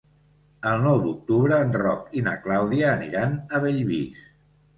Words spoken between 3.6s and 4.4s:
Bellvís.